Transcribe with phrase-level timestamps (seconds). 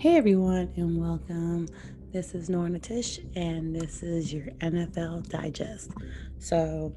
[0.00, 1.68] Hey everyone, and welcome.
[2.10, 5.90] This is Nora Natish, and this is your NFL Digest.
[6.38, 6.96] So,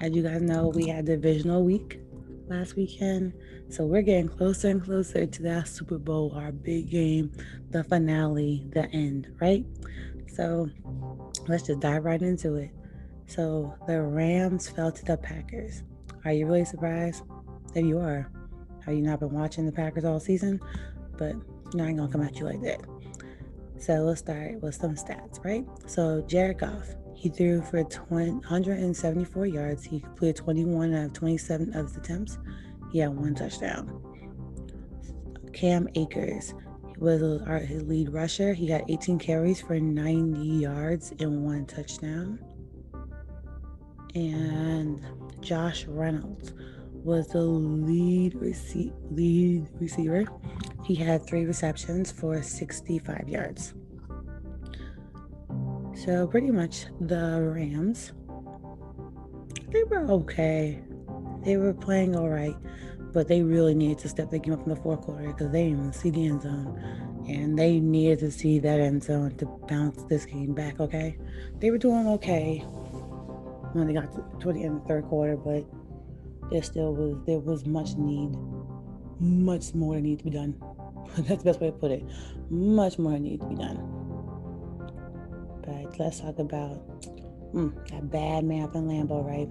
[0.00, 2.00] as you guys know, we had divisional week
[2.48, 3.32] last weekend,
[3.68, 7.30] so we're getting closer and closer to that Super Bowl, our big game,
[7.70, 9.64] the finale, the end, right?
[10.26, 10.68] So,
[11.46, 12.70] let's just dive right into it.
[13.28, 15.84] So, the Rams fell to the Packers.
[16.24, 17.22] Are you really surprised?
[17.76, 18.28] If you are,
[18.84, 20.58] have you not been watching the Packers all season?
[21.16, 21.36] But
[21.74, 22.80] I ain't gonna come at you like that.
[23.78, 25.64] So let's start with some stats, right?
[25.86, 29.84] So Jared Goff, he threw for 20, 174 yards.
[29.84, 32.38] He completed 21 out of 27 of his attempts.
[32.90, 34.02] He had one touchdown.
[35.52, 36.54] Cam Akers
[36.96, 37.20] he was
[37.66, 38.54] his lead rusher.
[38.54, 42.38] He got 18 carries for 90 yards and one touchdown.
[44.14, 45.04] And
[45.40, 46.54] Josh Reynolds
[46.92, 50.24] was the lead, rece- lead receiver.
[50.86, 53.74] He had three receptions for 65 yards.
[55.96, 58.12] So, pretty much the Rams,
[59.72, 60.80] they were okay.
[61.42, 62.54] They were playing all right,
[63.12, 65.64] but they really needed to step their game up in the fourth quarter because they
[65.64, 66.80] didn't even see the end zone.
[67.28, 71.18] And they needed to see that end zone to bounce this game back, okay?
[71.58, 72.58] They were doing okay
[73.72, 75.64] when they got to, toward the end of the third quarter, but
[76.52, 78.36] there still was there was much need,
[79.18, 80.54] much more need to be done.
[81.18, 82.04] That's the best way to put it.
[82.50, 83.76] Much more needs to be done.
[85.64, 87.02] But let's talk about
[87.52, 89.48] mm, that bad map in Lambeau, right?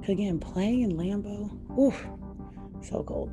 [0.00, 2.06] Because again, playing in Lambeau, oof,
[2.82, 3.32] so cold.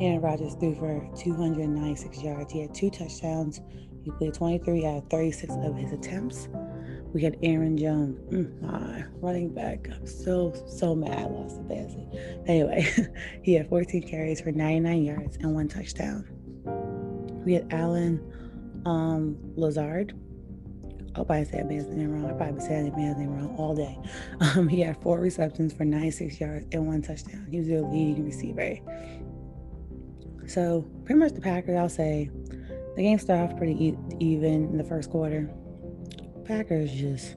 [0.00, 2.52] Aaron Rodgers threw for 296 yards.
[2.52, 3.60] He had two touchdowns.
[4.02, 6.48] He played 23 out of 36 of his attempts.
[7.12, 9.88] We had Aaron Jones, mm, running back.
[9.92, 12.06] I'm so, so mad I lost the fantasy.
[12.46, 12.88] Anyway,
[13.42, 16.24] he had 14 carries for 99 yards and one touchdown.
[17.44, 18.20] We had Allen
[18.86, 20.16] um, Lazard.
[21.14, 22.30] I hope I said man's name wrong.
[22.30, 23.98] I probably said that man's name wrong all day.
[24.56, 27.46] Um, he had four receptions for 96 yards and one touchdown.
[27.50, 28.78] He was their leading receiver.
[30.46, 32.30] So, pretty much the Packers, I'll say,
[32.96, 35.50] the game started off pretty e- even in the first quarter.
[36.50, 37.36] Packers just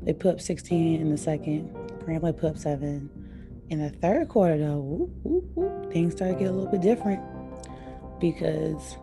[0.00, 1.68] they put up 16 in the second.
[1.98, 3.10] Grambling put up seven.
[3.68, 6.80] In the third quarter, though, whoop, whoop, whoop, things started to get a little bit
[6.80, 7.20] different
[8.20, 8.96] because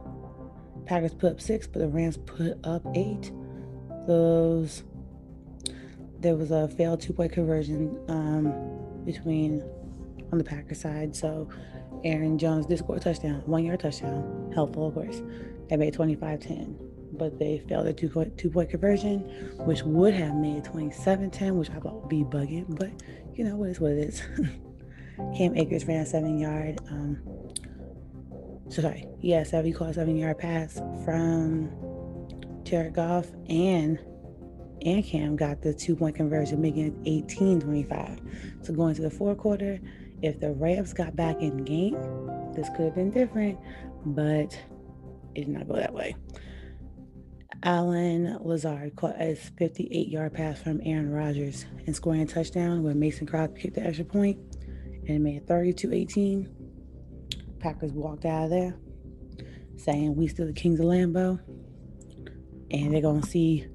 [0.87, 3.31] Packers put up six, but the Rams put up eight.
[4.07, 4.81] Those
[6.19, 8.51] there was a failed two point conversion um,
[9.05, 9.63] between
[10.31, 11.15] on the Packers side.
[11.15, 11.47] So
[12.03, 15.21] Aaron Jones did score a touchdown, one yard touchdown, helpful of course.
[15.69, 19.19] They made 25 10 but they failed a two point, two point conversion,
[19.65, 22.91] which would have made 27 10, which I thought would be bugging, but
[23.33, 24.21] you know, what is what it is.
[25.37, 27.21] Cam Akers ran a seven yard, um,
[28.69, 31.69] so sorry, yeah, seven, caught seven yard pass from
[32.63, 33.99] Jared Goff and
[34.83, 38.19] and Cam got the two point conversion, making it 18 25.
[38.63, 39.79] So going to the fourth quarter,
[40.21, 41.95] if the Rams got back in game,
[42.55, 43.59] this could have been different,
[44.05, 44.57] but
[45.35, 46.15] it did not go that way.
[47.63, 52.95] Allen Lazard caught a 58 yard pass from Aaron Rodgers and scoring a touchdown where
[52.95, 54.39] Mason Crosby kicked the extra point
[55.07, 56.49] and made 32 18.
[57.59, 58.75] Packers walked out of there
[59.77, 61.39] saying, We still the kings of Lambeau.
[62.71, 63.67] And they're going to see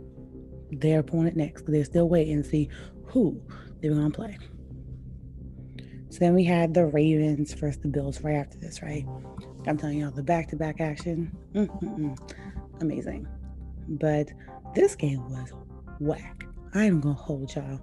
[0.72, 1.64] their opponent next.
[1.66, 2.68] They're still waiting to see
[3.04, 3.40] who
[3.80, 4.38] they're going to play.
[6.08, 9.04] So then we had the Ravens versus the Bills right after this, right?
[9.66, 11.36] I'm telling y'all, the back to back action,
[12.80, 13.28] amazing.
[13.88, 14.28] But
[14.74, 15.52] this game was
[16.00, 16.46] whack.
[16.74, 17.80] I am gonna hold y'all.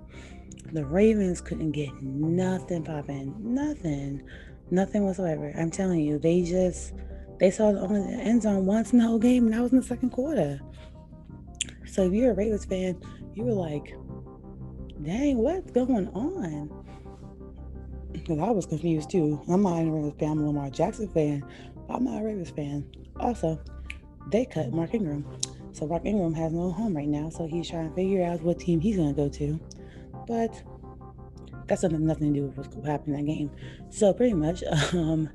[0.71, 4.23] The Ravens couldn't get nothing popping, nothing,
[4.71, 5.53] nothing whatsoever.
[5.57, 6.93] I'm telling you, they just
[7.39, 9.79] they saw the only end zone once in the whole game, and that was in
[9.79, 10.59] the second quarter.
[11.85, 12.99] So if you're a Ravens fan,
[13.33, 13.95] you were like,
[15.01, 16.69] "Dang, what's going on?"
[18.11, 19.41] Because I was confused too.
[19.47, 20.31] I'm not a Ravens fan.
[20.31, 21.43] I'm a Lamar Jackson fan.
[21.89, 22.85] I'm not a Ravens fan.
[23.19, 23.59] Also,
[24.31, 25.25] they cut Mark Ingram.
[25.73, 28.59] So Mark Ingram has no home right now, so he's trying to figure out what
[28.59, 29.59] team he's going to go to.
[30.27, 30.61] But
[31.67, 33.51] that's nothing, nothing to do with what's happening in that game.
[33.89, 35.29] So pretty much, um,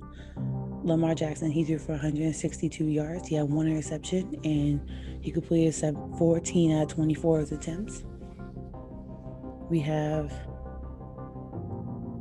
[0.85, 3.27] Lamar Jackson, he threw for 162 yards.
[3.27, 4.81] He had one interception, and
[5.21, 8.05] he completed 14 out of 24 of his attempts.
[9.69, 10.33] We have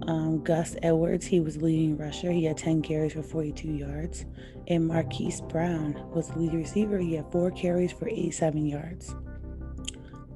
[0.08, 2.32] um, Gus Edwards, he was leading rusher.
[2.32, 4.26] He had 10 carries for 42 yards.
[4.68, 6.98] And Marquise Brown was the lead receiver.
[6.98, 9.16] He had four carries for 87 yards.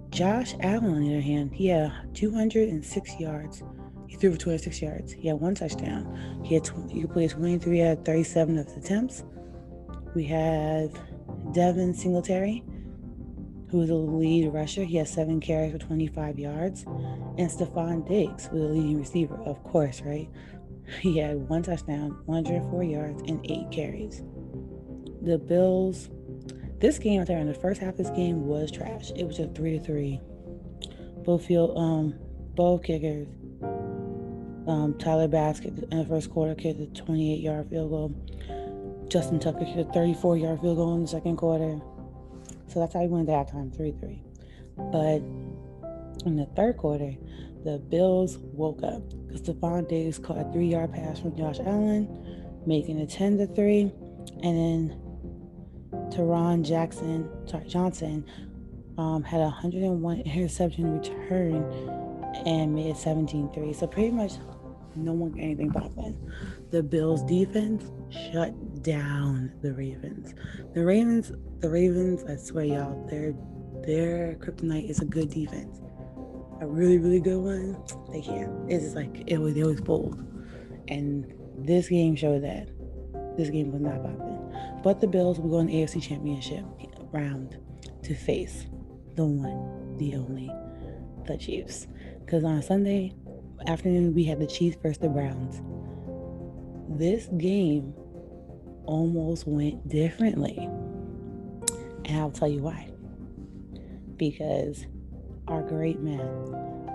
[0.09, 3.63] Josh Allen, on the other hand, he had 206 yards.
[4.07, 5.13] He threw for 26 yards.
[5.13, 6.41] He had one touchdown.
[6.43, 9.23] He had tw- he completed 23 out of 37 of his attempts.
[10.13, 10.91] we have
[11.53, 12.63] Devin Singletary,
[13.71, 14.83] who is a lead rusher.
[14.83, 16.83] He has seven carries for 25 yards.
[16.83, 20.29] And Stefon Diggs, who is a leading receiver, of course, right?
[20.99, 24.23] He had one touchdown, 104 yards, and eight carries.
[25.21, 26.09] The Bills,
[26.79, 29.11] this game, I tell you, the first half of this game was trash.
[29.15, 30.19] It was just three to three.
[31.23, 32.15] Both field, um,
[32.55, 33.27] both kickers.
[34.67, 39.07] Um, Tyler Baskett in the first quarter kicked a 28 yard field goal.
[39.07, 41.79] Justin Tucker kicked a 34 yard field goal in the second quarter.
[42.71, 44.23] So that's how he went at time, 3 3.
[44.91, 45.21] But
[46.25, 47.13] in the third quarter,
[47.63, 52.07] the Bills woke up because Stefon Diggs caught a three yard pass from Josh Allen,
[52.65, 53.91] making it 10 to 3.
[54.43, 54.99] And then
[56.11, 58.25] Taron Jackson, sorry, Johnson
[58.97, 61.63] um, had a 101 interception return
[62.45, 63.73] and made it 17 3.
[63.73, 64.33] So pretty much
[64.95, 66.17] no one got anything popping.
[66.71, 70.33] The Bills defense shut down the Ravens.
[70.73, 73.33] The Ravens, the Ravens, I swear y'all, their
[73.85, 75.79] their kryptonite is a good defense.
[76.59, 77.77] A really, really good one,
[78.11, 78.51] they can't.
[78.69, 80.19] It's like it was it was bold.
[80.87, 82.67] And this game showed that.
[83.37, 84.81] This game was not popping.
[84.83, 86.65] But the Bills will go in the AFC championship
[87.11, 87.57] round
[88.03, 88.65] to face
[89.15, 90.51] the one, the only,
[91.27, 91.87] the Chiefs.
[92.25, 93.13] Because on Sunday
[93.67, 95.61] afternoon we had the Chiefs versus the Browns.
[96.89, 97.93] This game
[98.85, 100.67] almost went differently.
[102.11, 102.89] And I'll tell you why.
[104.17, 104.85] Because
[105.47, 106.19] our great man,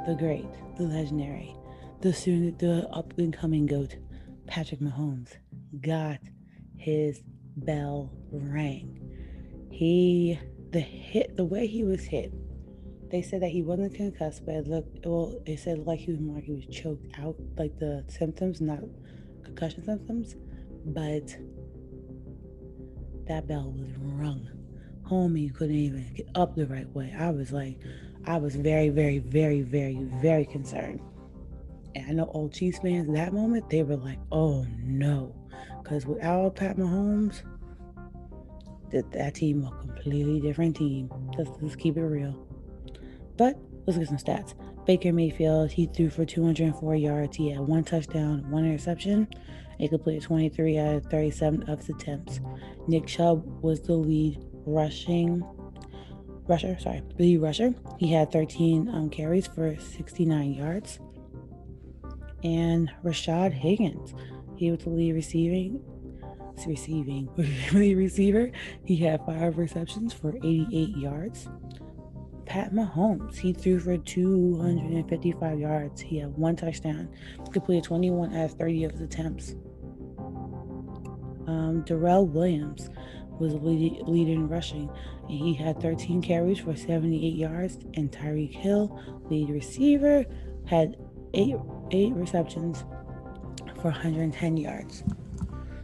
[0.06, 0.44] the great,
[0.76, 1.56] the legendary,
[2.02, 3.96] the soon the up and coming goat,
[4.46, 5.30] Patrick Mahomes,
[5.80, 6.18] got
[6.76, 7.22] his
[7.56, 9.00] bell rang.
[9.70, 10.38] He
[10.72, 12.34] the hit the way he was hit.
[13.10, 15.40] They said that he wasn't concussed, but it looked well.
[15.46, 18.80] They said like he was more like he was choked out, like the symptoms, not
[19.42, 20.36] concussion symptoms.
[20.84, 21.34] But
[23.28, 24.50] that bell was rung.
[25.08, 27.14] Homie couldn't even get up the right way.
[27.19, 27.79] I was like,
[28.26, 31.00] I was very, very, very, very, very concerned.
[31.94, 35.35] And I know old Chiefs fans, that moment, they were like, oh no.
[35.82, 37.43] Because without Pat Mahomes,
[38.91, 41.11] that, that team a completely different team.
[41.38, 42.47] Let's, let's keep it real.
[43.37, 44.55] But let's get some stats.
[44.87, 47.37] Baker Mayfield, he threw for 204 yards.
[47.37, 49.29] He had one touchdown, one interception.
[49.79, 52.41] He completed 23 out of 37 of his attempts.
[52.88, 55.44] Nick Chubb was the lead rushing
[56.46, 57.74] rusher, sorry, lead rusher.
[57.98, 60.98] He had 13 um, carries for 69 yards.
[62.44, 64.14] And Rashard Higgins,
[64.56, 65.82] he was the lead receiving
[66.66, 67.28] receiving
[67.72, 68.50] lead receiver.
[68.84, 71.48] He had five receptions for 88 yards.
[72.46, 76.00] Pat Mahomes, he threw for 255 yards.
[76.00, 77.08] He had one touchdown,
[77.52, 79.56] completed 21 out of 30 of his attempts.
[81.48, 82.88] Um, Darrel Williams
[83.38, 84.91] was lead, lead in rushing,
[85.23, 87.79] and he had 13 carries for 78 yards.
[87.94, 89.00] And Tyreek Hill,
[89.31, 90.25] lead receiver,
[90.67, 90.97] had
[91.35, 91.56] eight
[91.91, 92.85] eight receptions
[93.77, 95.05] for 110 yards.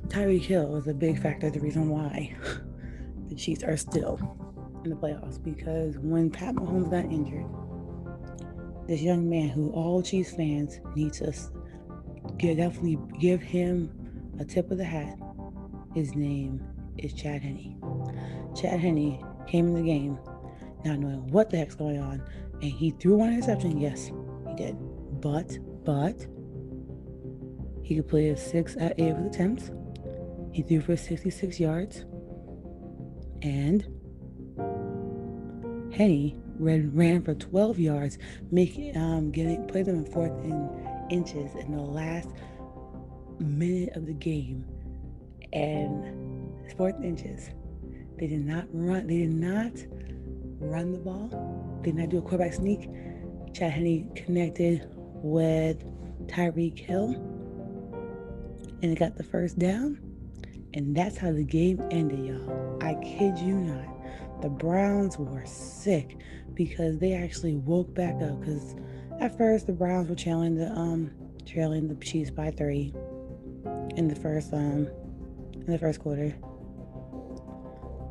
[0.09, 2.35] Tyreek Hill was a big factor, the reason why
[3.29, 4.19] the Chiefs are still
[4.85, 5.43] in the playoffs.
[5.43, 7.47] Because when Pat Mahomes got injured,
[8.87, 11.33] this young man who all Chiefs fans need to
[12.39, 13.91] give, definitely give him
[14.39, 15.19] a tip of the hat.
[15.94, 16.63] His name
[17.03, 17.81] is Chad Henne.
[18.55, 20.19] Chad Henne came in the game
[20.85, 22.23] not knowing what the heck's going on,
[22.61, 23.79] and he threw one interception.
[23.79, 24.11] Yes,
[24.49, 24.77] he did.
[25.21, 26.27] But, but,
[27.82, 29.71] he completed six at eight of attempts.
[30.53, 32.05] He threw for 66 yards.
[33.43, 33.82] And
[35.94, 38.19] Henne ran, ran for 12 yards,
[38.51, 40.71] making um, getting put them in fourth in
[41.11, 42.29] inches in the last
[43.39, 44.65] minute of the game.
[45.53, 46.21] And
[46.77, 47.51] fourth inches.
[48.19, 49.07] They did not run.
[49.07, 49.73] They did not
[50.59, 51.29] run the ball.
[51.83, 52.89] They did not do a quarterback sneak.
[53.53, 55.85] Chad Henne connected with
[56.29, 57.15] Tyreek Hill
[58.83, 59.99] and it got the first down.
[60.75, 62.79] And that's how the game ended, y'all.
[62.83, 64.43] I kid you not.
[64.43, 66.17] The Browns were sick
[66.55, 68.41] because they actually woke back up.
[68.41, 68.75] Because
[69.21, 71.11] at first the Browns were trailing the um
[71.47, 72.93] trailing the Chiefs by three
[73.97, 74.89] in the first um
[75.55, 76.35] in the first quarter.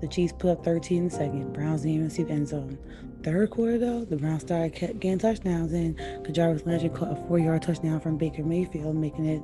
[0.01, 1.53] The Chiefs put up 13 in the second.
[1.53, 2.77] Browns didn't even see the end zone.
[3.23, 5.95] Third quarter though, the Browns started getting touchdowns and
[6.33, 9.43] Jarvis Landry caught a four-yard touchdown from Baker Mayfield, making it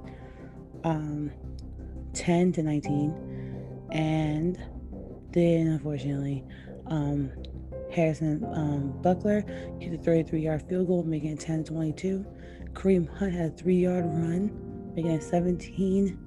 [0.83, 1.31] um
[2.13, 3.87] 10 to 19.
[3.91, 4.57] And
[5.31, 6.43] then, unfortunately,
[6.87, 7.31] um,
[7.91, 9.43] Harrison um, Butker
[9.81, 12.25] hit a 33 yard field goal, making it 10 to 22.
[12.73, 14.51] Kareem Hunt had a three yard run,
[14.95, 16.17] making it 17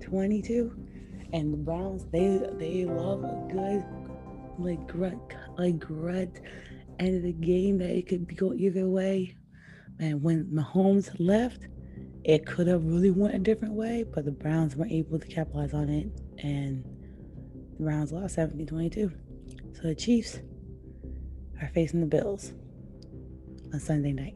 [0.00, 0.85] 22.
[1.32, 3.84] And the Browns, they they love a good
[4.58, 5.18] like grit,
[5.58, 6.40] like grit
[6.98, 9.36] end of the game that it could go either way.
[9.98, 11.66] And when Mahomes left,
[12.24, 15.72] it could have really went a different way, but the Browns weren't able to capitalize
[15.72, 16.08] on it,
[16.42, 16.84] and
[17.76, 19.12] the Browns lost 17-22.
[19.74, 20.40] So the Chiefs
[21.62, 22.52] are facing the Bills
[23.72, 24.34] on Sunday night.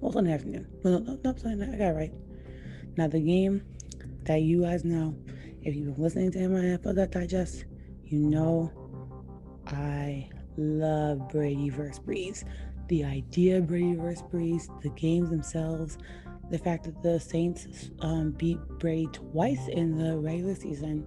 [0.00, 0.66] Well, Sunday afternoon.
[0.82, 1.74] No, no, no, Sunday night.
[1.74, 2.12] I got it right.
[2.96, 3.62] Now the game
[4.24, 5.14] that you guys know,
[5.62, 7.64] if you've been listening to my That Digest,
[8.04, 8.72] you know
[9.66, 12.44] I love Brady versus Brees.
[12.88, 15.98] The idea of Brady versus Brees, the games themselves,
[16.50, 21.06] the fact that the Saints um, beat Brady twice in the regular season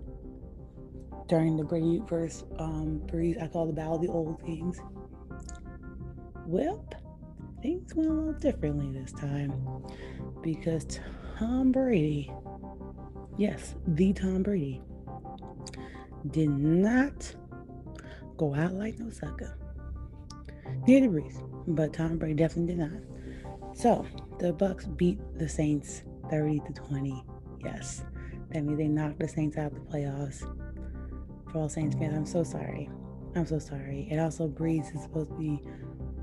[1.27, 4.79] during the Brady versus um, Brees, I call the Battle of the Old Games.
[6.45, 6.86] Well,
[7.62, 9.53] things went a little differently this time
[10.41, 11.00] because
[11.39, 12.31] Tom Brady,
[13.38, 14.82] yes, the Tom Brady,
[16.32, 17.36] did not
[18.38, 19.58] go out like no sucker.
[20.88, 23.75] Neither Brees, but Tom Brady definitely did not.
[23.75, 24.06] So
[24.40, 27.24] the Bucks beat the Saints 30 to 20.
[27.63, 28.04] Yes,
[28.52, 30.42] that means they knocked the Saints out of the playoffs.
[31.52, 32.90] For all Saints fans, I'm so sorry.
[33.36, 34.08] I'm so sorry.
[34.12, 35.62] And also, Brees is supposed to be.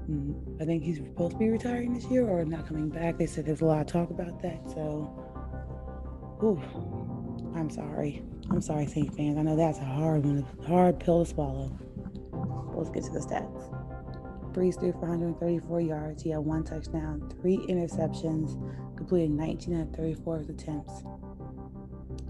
[0.09, 3.19] Mm, I think he's supposed to be retiring this year or not coming back.
[3.19, 4.61] They said there's a lot of talk about that.
[4.71, 5.09] So,
[6.43, 6.61] ooh,
[7.55, 8.23] I'm sorry.
[8.51, 9.39] I'm sorry, Saint fans.
[9.39, 11.77] I know that's a hard one, a hard pill to swallow.
[12.75, 13.71] Let's get to the stats.
[14.53, 16.23] Brees threw for 134 yards.
[16.23, 18.57] He had one touchdown, three interceptions,
[18.97, 21.03] completed 19 out of 34 of his attempts.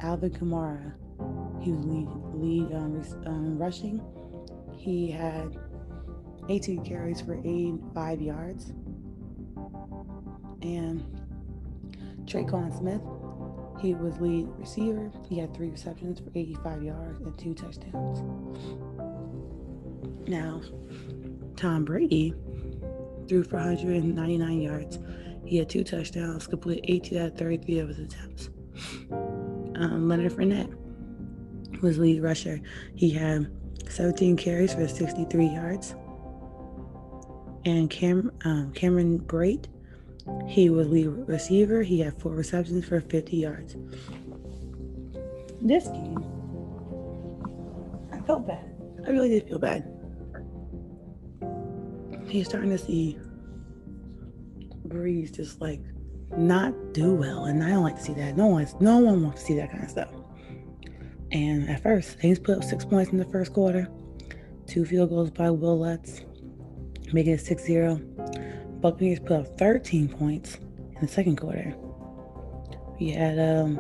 [0.00, 0.93] Alvin Kamara,
[1.62, 4.03] he was lead, lead um, um, rushing.
[4.77, 5.57] He had
[6.49, 8.73] 18 carries for 85 yards.
[10.62, 11.03] And
[12.25, 13.00] Tre'Quan Smith,
[13.81, 15.11] he was lead receiver.
[15.29, 18.21] He had three receptions for 85 yards and two touchdowns.
[20.29, 20.61] Now,
[21.57, 22.35] Tom Brady
[23.29, 24.99] threw for 199 yards.
[25.45, 28.51] He had two touchdowns, completed 18 out of 33 of his attempts.
[29.11, 30.75] Um, Leonard Fournette
[31.81, 32.61] was lead rusher.
[32.95, 33.51] He had
[33.89, 35.95] 17 carries for 63 yards.
[37.65, 39.67] And Cam, um, Cameron Brate,
[40.47, 41.83] he was lead receiver.
[41.83, 43.77] He had four receptions for 50 yards.
[45.61, 46.25] This game,
[48.13, 48.65] I felt bad.
[49.07, 49.85] I really did feel bad
[52.35, 53.19] you're starting to see
[54.87, 55.81] Brees just like
[56.37, 58.37] not do well, and I don't like to see that.
[58.37, 60.11] No one's no one wants to see that kind of stuff.
[61.33, 63.89] And at first, Saints put up six points in the first quarter,
[64.67, 66.23] two field goals by Wil Lutz,
[67.13, 68.10] making it 6-0.
[68.81, 71.75] Buccaneers put up 13 points in the second quarter.
[72.99, 73.79] We had um,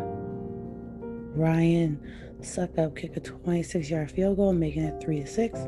[1.34, 2.00] Ryan
[2.40, 5.58] Succop kick a 26-yard field goal, making it 3 to 6.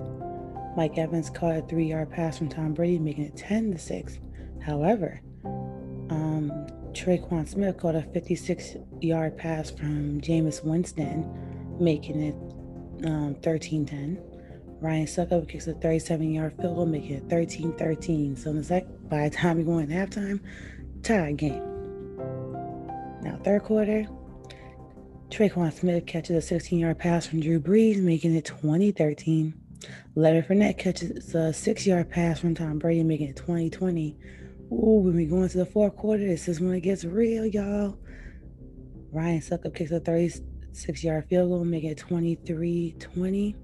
[0.77, 4.19] Mike Evans caught a three yard pass from Tom Brady, making it 10 to 6.
[4.65, 6.51] However, um,
[6.93, 11.29] Tre'Quan Smith caught a 56 yard pass from Jameis Winston,
[11.79, 14.23] making it um, 13 10.
[14.81, 18.37] Ryan Succop kicks a 37 yard field goal, making it 13 13.
[18.37, 20.41] So in the sec- by the time you go in halftime,
[21.03, 21.63] tie game.
[23.21, 24.07] Now, third quarter,
[25.29, 29.53] Tre'Quan Smith catches a 16 yard pass from Drew Brees, making it 20 13.
[30.15, 34.17] Leonard Fournette catches a six yard pass from Tom Brady, making it 2020.
[34.73, 37.99] Ooh, when we go into the fourth quarter, this is when it gets real, y'all.
[39.13, 43.57] Ryan Succop kicks a 36 yard field goal, making it 23 20.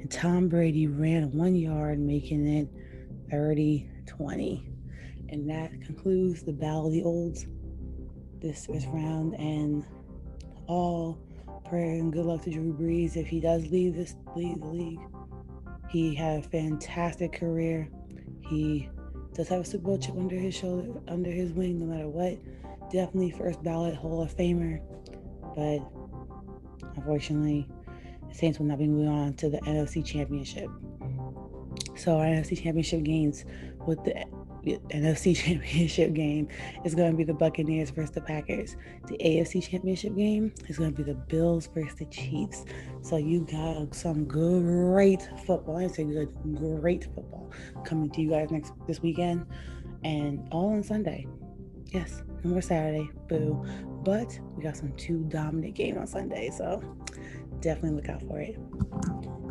[0.00, 2.68] And Tom Brady ran one yard, making it
[3.30, 4.66] 30 20.
[5.30, 7.46] And that concludes the Battle of the Olds
[8.40, 9.34] this first round.
[9.34, 9.84] And
[10.66, 11.18] all
[11.64, 15.00] prayer and good luck to Drew Brees if he does leave this leave the league.
[15.88, 17.88] He had a fantastic career.
[18.48, 18.88] He
[19.34, 22.38] does have a Super Bowl chip under his shoulder, under his wing, no matter what.
[22.90, 24.80] Definitely first ballot Hall of Famer,
[25.54, 25.78] but
[26.96, 27.68] unfortunately,
[28.28, 30.68] the Saints will not be moving on to the NFC Championship.
[31.96, 33.44] So our NFC Championship games
[33.86, 34.24] with the
[34.64, 36.48] NFC Championship game
[36.84, 38.76] is going to be the Buccaneers versus the Packers.
[39.08, 42.64] The AFC Championship game is going to be the Bills versus the Chiefs.
[43.02, 45.78] So you got some great football.
[45.78, 47.50] I say good, great football
[47.84, 49.46] coming to you guys next this weekend,
[50.04, 51.26] and all on Sunday.
[51.86, 53.08] Yes, no more Saturday.
[53.28, 53.64] Boo.
[54.04, 56.82] But we got some two dominant game on Sunday, so
[57.60, 58.56] definitely look out for it.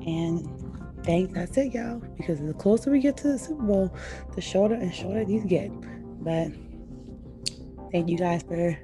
[0.05, 0.68] And
[1.09, 1.99] That's it, y'all.
[2.17, 3.95] Because the closer we get to the Super Bowl,
[4.35, 5.71] the shorter and shorter these get.
[6.23, 6.49] But
[7.91, 8.77] thank you guys for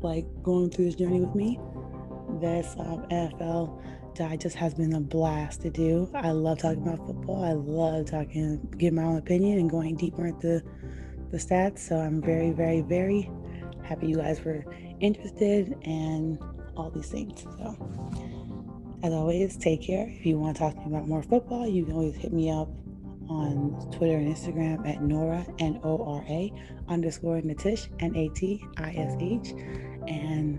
[0.00, 1.58] like going through this journey with me.
[2.40, 3.82] this um, NFL
[4.14, 6.08] digest has been a blast to do.
[6.14, 7.44] I love talking about football.
[7.44, 10.62] I love talking, giving my own opinion and going deeper into
[11.32, 11.80] the stats.
[11.80, 13.28] So I'm very, very, very
[13.82, 14.64] happy you guys were
[15.00, 16.38] interested and
[16.76, 17.42] all these things.
[17.42, 17.76] So,
[19.02, 20.08] as always, take care.
[20.08, 22.50] If you want to talk to me about more football, you can always hit me
[22.50, 22.68] up
[23.28, 26.52] on Twitter and Instagram at Nora, N O R A,
[26.88, 29.50] underscore Natish, N A T I S H.
[30.08, 30.58] And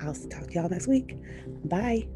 [0.00, 1.16] I'll talk to y'all next week.
[1.64, 2.06] Bye.